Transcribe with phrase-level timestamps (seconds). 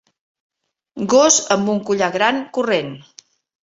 [1.13, 2.95] Gos amb un collar gran corrent.